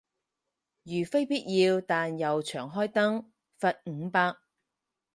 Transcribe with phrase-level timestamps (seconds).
[0.81, 3.23] 如非必要但又長開燈，
[3.59, 4.35] 罰五百